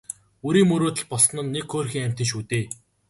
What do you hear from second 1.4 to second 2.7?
л нэг хөөрхий амьтан шүү дээ.